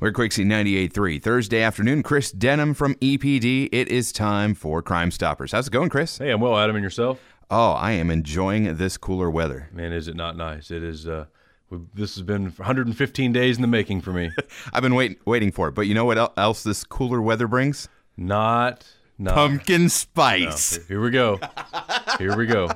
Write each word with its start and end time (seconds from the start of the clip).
We're 0.00 0.12
Quixie 0.12 0.44
98.3. 0.44 1.20
Thursday 1.20 1.60
afternoon, 1.60 2.04
Chris 2.04 2.30
Denham 2.30 2.72
from 2.72 2.94
EPD. 2.96 3.68
It 3.72 3.88
is 3.88 4.12
time 4.12 4.54
for 4.54 4.80
Crime 4.80 5.10
Stoppers. 5.10 5.50
How's 5.50 5.66
it 5.66 5.72
going, 5.72 5.88
Chris? 5.88 6.18
Hey, 6.18 6.30
I'm 6.30 6.40
well, 6.40 6.56
Adam, 6.56 6.76
and 6.76 6.84
yourself? 6.84 7.20
Oh, 7.50 7.72
I 7.72 7.90
am 7.92 8.08
enjoying 8.08 8.76
this 8.76 8.96
cooler 8.96 9.28
weather. 9.28 9.68
Man, 9.72 9.92
is 9.92 10.06
it 10.06 10.14
not 10.14 10.36
nice? 10.36 10.70
It 10.70 10.84
is. 10.84 11.08
Uh, 11.08 11.24
this 11.94 12.14
has 12.14 12.22
been 12.22 12.44
115 12.44 13.32
days 13.32 13.56
in 13.56 13.62
the 13.62 13.66
making 13.66 14.02
for 14.02 14.12
me. 14.12 14.30
I've 14.72 14.84
been 14.84 14.94
waiting 14.94 15.16
waiting 15.24 15.50
for 15.50 15.66
it. 15.66 15.72
But 15.72 15.88
you 15.88 15.94
know 15.94 16.04
what 16.04 16.32
else 16.38 16.62
this 16.62 16.84
cooler 16.84 17.20
weather 17.20 17.48
brings? 17.48 17.88
Not, 18.16 18.86
not 19.18 19.34
pumpkin 19.34 19.88
spice. 19.88 20.78
No. 20.78 20.84
Here 20.86 21.00
we 21.00 21.10
go. 21.10 21.40
Here 22.18 22.36
we 22.36 22.46
go. 22.46 22.68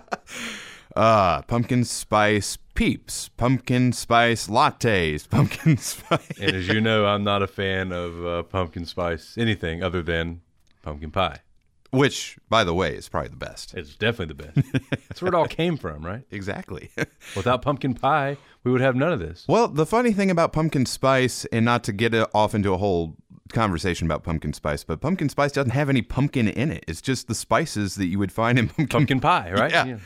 Ah, 0.97 1.39
uh, 1.39 1.43
pumpkin 1.43 1.85
spice 1.85 2.57
peeps, 2.75 3.29
pumpkin 3.31 3.93
spice 3.93 4.49
lattes, 4.49 5.29
pumpkin 5.31 5.77
spice. 5.77 6.39
and 6.41 6.57
as 6.57 6.69
you 6.69 6.81
know, 6.81 7.07
I'm 7.07 7.25
not 7.25 7.43
a 7.43 7.47
fan 7.47 7.93
of 7.93 8.27
uh, 8.27 8.43
pumpkin 8.45 8.85
spice 8.85 9.37
anything 9.39 9.83
other 9.83 10.03
than 10.03 10.41
pumpkin 10.83 11.11
pie. 11.11 11.41
Which, 11.91 12.39
by 12.49 12.65
the 12.65 12.73
way, 12.73 12.95
is 12.97 13.11
probably 13.11 13.29
the 13.29 13.37
best. 13.37 13.75
It's 13.75 13.95
definitely 13.95 14.35
the 14.35 14.51
best. 14.51 14.91
That's 15.09 15.21
where 15.21 15.29
it 15.29 15.35
all 15.35 15.47
came 15.47 15.77
from, 15.77 16.05
right? 16.05 16.23
Exactly. 16.31 16.91
Without 17.37 17.61
pumpkin 17.61 17.93
pie, 17.93 18.39
we 18.65 18.73
would 18.73 18.81
have 18.81 18.97
none 18.97 19.13
of 19.13 19.21
this. 19.21 19.45
Well, 19.47 19.69
the 19.69 19.85
funny 19.85 20.13
thing 20.13 20.31
about 20.31 20.55
pumpkin 20.55 20.87
spice, 20.87 21.45
and 21.53 21.67
not 21.67 21.85
to 21.85 21.93
get 21.93 22.15
off 22.35 22.55
into 22.55 22.73
a 22.73 22.79
whole 22.79 23.17
conversation 23.53 24.07
about 24.07 24.23
pumpkin 24.23 24.55
spice, 24.55 24.85
but 24.85 25.03
pumpkin 25.03 25.29
spice 25.29 25.53
doesn't 25.53 25.73
have 25.73 25.91
any 25.91 26.01
pumpkin 26.01 26.49
in 26.49 26.71
it. 26.73 26.83
It's 26.89 27.03
just 27.03 27.29
the 27.29 27.35
spices 27.35 27.97
that 27.97 28.07
you 28.07 28.19
would 28.19 28.33
find 28.33 28.59
in 28.59 28.69
pumpkin, 28.69 28.89
pumpkin 28.89 29.21
pie, 29.21 29.53
right? 29.53 29.71
Yeah. 29.71 29.85
yeah. 29.85 29.99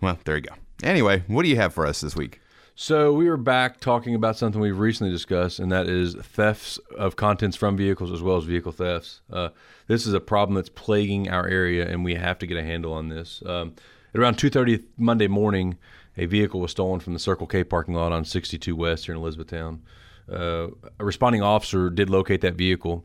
Well, 0.00 0.18
there 0.24 0.34
you 0.34 0.42
go. 0.42 0.54
Anyway, 0.82 1.24
what 1.26 1.42
do 1.42 1.48
you 1.48 1.56
have 1.56 1.74
for 1.74 1.86
us 1.86 2.00
this 2.00 2.14
week? 2.14 2.40
So 2.74 3.12
we 3.12 3.28
were 3.28 3.36
back 3.36 3.80
talking 3.80 4.14
about 4.14 4.36
something 4.36 4.60
we've 4.60 4.78
recently 4.78 5.12
discussed, 5.12 5.58
and 5.58 5.72
that 5.72 5.88
is 5.88 6.14
thefts 6.14 6.78
of 6.96 7.16
contents 7.16 7.56
from 7.56 7.76
vehicles 7.76 8.12
as 8.12 8.22
well 8.22 8.36
as 8.36 8.44
vehicle 8.44 8.70
thefts. 8.70 9.20
Uh, 9.32 9.48
this 9.88 10.06
is 10.06 10.14
a 10.14 10.20
problem 10.20 10.54
that's 10.54 10.68
plaguing 10.68 11.28
our 11.28 11.48
area, 11.48 11.88
and 11.88 12.04
we 12.04 12.14
have 12.14 12.38
to 12.38 12.46
get 12.46 12.56
a 12.56 12.62
handle 12.62 12.92
on 12.92 13.08
this. 13.08 13.42
Um, 13.44 13.74
at 14.14 14.20
around 14.20 14.36
2:30 14.36 14.84
Monday 14.96 15.26
morning, 15.26 15.76
a 16.16 16.26
vehicle 16.26 16.60
was 16.60 16.70
stolen 16.70 17.00
from 17.00 17.14
the 17.14 17.18
Circle 17.18 17.48
K 17.48 17.64
parking 17.64 17.94
lot 17.94 18.12
on 18.12 18.24
62 18.24 18.76
West 18.76 19.06
here 19.06 19.14
in 19.14 19.20
Elizabethtown. 19.20 19.82
Uh, 20.30 20.68
a 21.00 21.04
responding 21.04 21.42
officer 21.42 21.90
did 21.90 22.08
locate 22.08 22.42
that 22.42 22.54
vehicle 22.54 23.04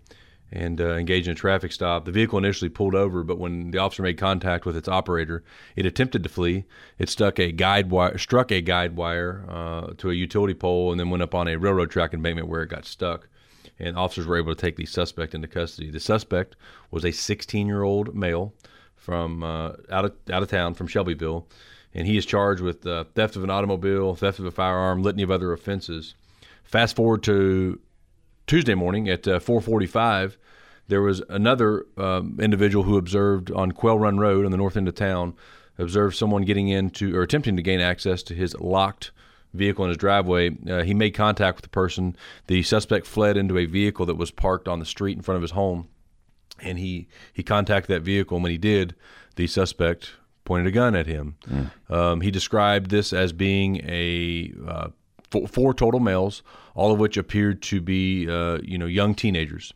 and 0.53 0.79
uh, 0.79 0.93
engaged 0.93 1.27
in 1.27 1.31
a 1.31 1.35
traffic 1.35 1.71
stop. 1.71 2.05
The 2.05 2.11
vehicle 2.11 2.37
initially 2.37 2.69
pulled 2.69 2.93
over, 2.93 3.23
but 3.23 3.39
when 3.39 3.71
the 3.71 3.79
officer 3.79 4.03
made 4.03 4.19
contact 4.19 4.65
with 4.65 4.77
its 4.77 4.87
operator, 4.87 5.43
it 5.75 5.87
attempted 5.87 6.21
to 6.23 6.29
flee. 6.29 6.65
It 6.99 7.09
stuck 7.09 7.39
a 7.39 7.51
guide 7.51 7.89
wire, 7.89 8.19
struck 8.19 8.51
a 8.51 8.61
guide 8.61 8.95
wire 8.95 9.45
uh, 9.49 9.93
to 9.97 10.11
a 10.11 10.13
utility 10.13 10.53
pole, 10.53 10.91
and 10.91 10.99
then 10.99 11.09
went 11.09 11.23
up 11.23 11.33
on 11.33 11.47
a 11.47 11.57
railroad 11.57 11.89
track 11.89 12.13
embankment 12.13 12.47
where 12.47 12.61
it 12.61 12.69
got 12.69 12.85
stuck. 12.85 13.27
And 13.79 13.97
officers 13.97 14.27
were 14.27 14.37
able 14.37 14.53
to 14.53 14.61
take 14.61 14.75
the 14.75 14.85
suspect 14.85 15.33
into 15.33 15.47
custody. 15.47 15.89
The 15.89 15.99
suspect 15.99 16.55
was 16.91 17.03
a 17.03 17.09
16-year-old 17.09 18.13
male 18.13 18.53
from 18.95 19.43
uh, 19.43 19.71
out 19.89 20.05
of 20.05 20.13
out 20.31 20.43
of 20.43 20.49
town 20.49 20.75
from 20.75 20.87
Shelbyville, 20.87 21.47
and 21.95 22.05
he 22.05 22.15
is 22.15 22.27
charged 22.27 22.61
with 22.61 22.85
uh, 22.85 23.05
theft 23.15 23.35
of 23.35 23.43
an 23.43 23.49
automobile, 23.49 24.13
theft 24.13 24.37
of 24.37 24.45
a 24.45 24.51
firearm, 24.51 25.01
litany 25.01 25.23
of 25.23 25.31
other 25.31 25.51
offenses. 25.51 26.13
Fast 26.63 26.95
forward 26.95 27.23
to 27.23 27.79
Tuesday 28.47 28.75
morning 28.75 29.09
at 29.09 29.27
uh, 29.27 29.39
4:45, 29.39 30.37
there 30.87 31.01
was 31.01 31.21
another 31.29 31.85
um, 31.97 32.37
individual 32.41 32.83
who 32.83 32.97
observed 32.97 33.51
on 33.51 33.71
Quail 33.71 33.99
Run 33.99 34.19
Road 34.19 34.45
on 34.45 34.51
the 34.51 34.57
north 34.57 34.77
end 34.77 34.87
of 34.87 34.95
town, 34.95 35.33
observed 35.77 36.15
someone 36.15 36.43
getting 36.43 36.67
into 36.67 37.15
or 37.15 37.21
attempting 37.21 37.55
to 37.55 37.61
gain 37.61 37.79
access 37.79 38.21
to 38.23 38.33
his 38.33 38.55
locked 38.55 39.11
vehicle 39.53 39.85
in 39.85 39.89
his 39.89 39.97
driveway. 39.97 40.51
Uh, 40.69 40.83
he 40.83 40.93
made 40.93 41.11
contact 41.11 41.57
with 41.57 41.63
the 41.63 41.69
person. 41.69 42.15
The 42.47 42.63
suspect 42.63 43.05
fled 43.05 43.37
into 43.37 43.57
a 43.57 43.65
vehicle 43.65 44.05
that 44.07 44.15
was 44.15 44.31
parked 44.31 44.67
on 44.67 44.79
the 44.79 44.85
street 44.85 45.15
in 45.15 45.23
front 45.23 45.37
of 45.37 45.41
his 45.41 45.51
home, 45.51 45.87
and 46.59 46.79
he 46.79 47.07
he 47.31 47.43
contacted 47.43 47.95
that 47.95 48.01
vehicle. 48.01 48.37
And 48.37 48.43
when 48.43 48.51
he 48.51 48.57
did, 48.57 48.95
the 49.35 49.47
suspect 49.47 50.11
pointed 50.45 50.67
a 50.67 50.71
gun 50.71 50.95
at 50.95 51.07
him. 51.07 51.37
Mm. 51.47 51.71
Um, 51.89 52.21
he 52.21 52.31
described 52.31 52.91
this 52.91 53.13
as 53.13 53.31
being 53.31 53.77
a 53.85 54.51
uh, 54.67 54.87
four, 55.47 55.73
total 55.73 55.99
males, 55.99 56.43
all 56.75 56.91
of 56.91 56.99
which 56.99 57.17
appeared 57.17 57.61
to 57.63 57.81
be 57.81 58.29
uh, 58.29 58.59
you 58.63 58.77
know 58.77 58.85
young 58.85 59.15
teenagers. 59.15 59.73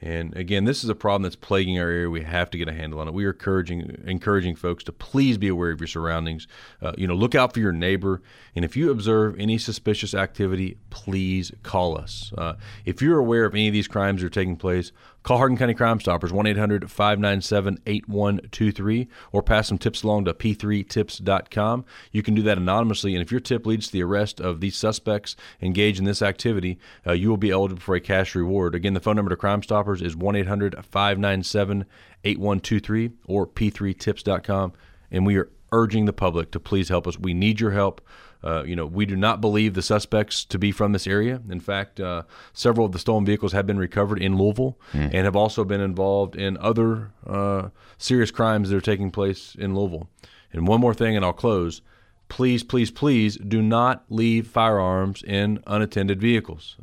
And 0.00 0.36
again, 0.36 0.64
this 0.64 0.82
is 0.84 0.90
a 0.90 0.94
problem 0.94 1.22
that's 1.22 1.36
plaguing 1.36 1.78
our 1.78 1.88
area. 1.88 2.10
We 2.10 2.22
have 2.22 2.50
to 2.50 2.58
get 2.58 2.68
a 2.68 2.72
handle 2.72 3.00
on 3.00 3.08
it. 3.08 3.14
We 3.14 3.24
are 3.24 3.30
encouraging 3.30 4.02
encouraging 4.06 4.56
folks 4.56 4.84
to 4.84 4.92
please 4.92 5.38
be 5.38 5.48
aware 5.48 5.70
of 5.70 5.80
your 5.80 5.88
surroundings. 5.88 6.46
Uh, 6.82 6.92
you 6.98 7.06
know, 7.06 7.14
look 7.14 7.34
out 7.34 7.54
for 7.54 7.60
your 7.60 7.72
neighbor, 7.72 8.20
and 8.54 8.62
if 8.64 8.76
you 8.76 8.90
observe 8.90 9.36
any 9.38 9.56
suspicious 9.56 10.12
activity, 10.12 10.76
please 10.90 11.52
call 11.62 11.96
us. 11.96 12.32
Uh, 12.36 12.54
if 12.84 13.00
you're 13.00 13.18
aware 13.18 13.46
of 13.46 13.54
any 13.54 13.68
of 13.68 13.72
these 13.72 13.88
crimes 13.88 14.20
that 14.20 14.26
are 14.26 14.30
taking 14.30 14.56
place, 14.56 14.92
call 15.22 15.38
Hardin 15.38 15.56
County 15.56 15.72
Crime 15.72 16.00
Stoppers 16.00 16.32
1-800-597-8123 16.32 19.08
or 19.32 19.42
pass 19.42 19.68
some 19.68 19.78
tips 19.78 20.02
along 20.02 20.26
to 20.26 20.34
p3tips.com. 20.34 21.86
You 22.12 22.22
can 22.22 22.34
do 22.34 22.42
that 22.42 22.58
anonymously, 22.58 23.14
and 23.14 23.22
if 23.22 23.32
your 23.32 23.40
tip 23.40 23.64
leads 23.64 23.86
to 23.86 23.92
the 23.92 24.02
arrest 24.02 24.38
of 24.40 24.60
these 24.60 24.76
suspects 24.76 25.34
engaged 25.62 25.98
in 25.98 26.04
this 26.04 26.20
activity, 26.20 26.78
uh, 27.06 27.12
you 27.12 27.30
will 27.30 27.38
be 27.38 27.50
eligible 27.50 27.80
for 27.80 27.94
a 27.94 28.00
cash 28.00 28.34
reward. 28.34 28.74
Again, 28.74 28.92
the 28.92 29.00
phone 29.00 29.16
number 29.16 29.30
to 29.30 29.36
Crime 29.36 29.62
Stoppers 29.62 29.93
is 30.02 30.16
1-800-597-8123 30.16 33.12
or 33.26 33.46
p3tips.com, 33.46 34.72
and 35.10 35.26
we 35.26 35.36
are 35.36 35.50
urging 35.72 36.04
the 36.04 36.12
public 36.12 36.50
to 36.52 36.60
please 36.60 36.88
help 36.88 37.06
us. 37.06 37.18
We 37.18 37.34
need 37.34 37.60
your 37.60 37.72
help. 37.72 38.00
Uh, 38.42 38.62
you 38.64 38.76
know, 38.76 38.86
we 38.86 39.06
do 39.06 39.16
not 39.16 39.40
believe 39.40 39.74
the 39.74 39.82
suspects 39.82 40.44
to 40.44 40.58
be 40.58 40.70
from 40.70 40.92
this 40.92 41.06
area. 41.06 41.40
In 41.48 41.60
fact, 41.60 41.98
uh, 41.98 42.24
several 42.52 42.86
of 42.86 42.92
the 42.92 42.98
stolen 42.98 43.24
vehicles 43.24 43.52
have 43.52 43.66
been 43.66 43.78
recovered 43.78 44.20
in 44.20 44.36
Louisville 44.36 44.78
mm. 44.92 45.10
and 45.12 45.24
have 45.24 45.34
also 45.34 45.64
been 45.64 45.80
involved 45.80 46.36
in 46.36 46.58
other 46.58 47.12
uh, 47.26 47.70
serious 47.96 48.30
crimes 48.30 48.68
that 48.68 48.76
are 48.76 48.82
taking 48.82 49.10
place 49.10 49.56
in 49.58 49.74
Louisville. 49.74 50.08
And 50.52 50.68
one 50.68 50.80
more 50.80 50.94
thing, 50.94 51.16
and 51.16 51.24
I'll 51.24 51.32
close. 51.32 51.80
Please, 52.28 52.62
please, 52.62 52.90
please 52.90 53.36
do 53.36 53.62
not 53.62 54.04
leave 54.08 54.46
firearms 54.46 55.22
in 55.22 55.62
unattended 55.66 56.20
vehicles. 56.20 56.76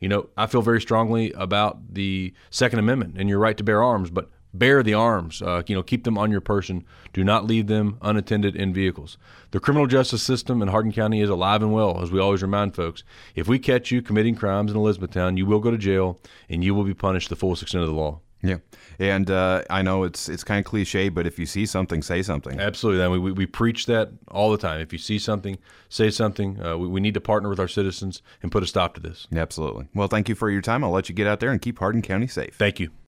You 0.00 0.08
know, 0.08 0.28
I 0.36 0.46
feel 0.46 0.62
very 0.62 0.80
strongly 0.80 1.30
about 1.32 1.94
the 1.94 2.32
Second 2.50 2.78
Amendment 2.78 3.16
and 3.18 3.28
your 3.28 3.38
right 3.38 3.56
to 3.56 3.64
bear 3.64 3.82
arms, 3.82 4.10
but 4.10 4.30
bear 4.52 4.82
the 4.82 4.94
arms. 4.94 5.42
Uh, 5.42 5.62
you 5.66 5.74
know, 5.74 5.82
keep 5.82 6.04
them 6.04 6.18
on 6.18 6.30
your 6.30 6.40
person. 6.40 6.84
Do 7.12 7.22
not 7.22 7.44
leave 7.44 7.66
them 7.66 7.98
unattended 8.02 8.56
in 8.56 8.72
vehicles. 8.72 9.18
The 9.50 9.60
criminal 9.60 9.86
justice 9.86 10.22
system 10.22 10.62
in 10.62 10.68
Hardin 10.68 10.92
County 10.92 11.20
is 11.20 11.30
alive 11.30 11.62
and 11.62 11.72
well, 11.72 12.02
as 12.02 12.10
we 12.10 12.18
always 12.18 12.42
remind 12.42 12.74
folks. 12.74 13.04
If 13.34 13.46
we 13.46 13.58
catch 13.58 13.90
you 13.90 14.02
committing 14.02 14.34
crimes 14.34 14.70
in 14.70 14.76
Elizabethtown, 14.76 15.36
you 15.36 15.46
will 15.46 15.60
go 15.60 15.70
to 15.70 15.78
jail 15.78 16.18
and 16.48 16.64
you 16.64 16.74
will 16.74 16.84
be 16.84 16.94
punished 16.94 17.28
the 17.28 17.36
fullest 17.36 17.62
extent 17.62 17.82
of 17.82 17.88
the 17.88 17.94
law. 17.94 18.20
Yeah, 18.42 18.56
and 18.98 19.30
uh, 19.30 19.64
I 19.68 19.82
know 19.82 20.04
it's 20.04 20.28
it's 20.28 20.44
kind 20.44 20.58
of 20.58 20.64
cliche, 20.64 21.08
but 21.08 21.26
if 21.26 21.38
you 21.38 21.46
see 21.46 21.66
something, 21.66 22.02
say 22.02 22.22
something. 22.22 22.58
Absolutely, 22.58 23.06
we, 23.08 23.18
we, 23.18 23.32
we 23.32 23.46
preach 23.46 23.86
that 23.86 24.10
all 24.28 24.50
the 24.50 24.58
time. 24.58 24.80
If 24.80 24.92
you 24.92 24.98
see 24.98 25.18
something, 25.18 25.58
say 25.88 26.10
something. 26.10 26.62
Uh, 26.62 26.78
we, 26.78 26.88
we 26.88 27.00
need 27.00 27.14
to 27.14 27.20
partner 27.20 27.48
with 27.48 27.60
our 27.60 27.68
citizens 27.68 28.22
and 28.42 28.50
put 28.50 28.62
a 28.62 28.66
stop 28.66 28.94
to 28.94 29.00
this. 29.00 29.26
Absolutely. 29.34 29.88
Well, 29.94 30.08
thank 30.08 30.28
you 30.28 30.34
for 30.34 30.50
your 30.50 30.62
time. 30.62 30.82
I'll 30.84 30.90
let 30.90 31.08
you 31.08 31.14
get 31.14 31.26
out 31.26 31.40
there 31.40 31.50
and 31.50 31.60
keep 31.60 31.78
Hardin 31.78 32.02
County 32.02 32.26
safe. 32.26 32.54
Thank 32.54 32.80
you. 32.80 32.90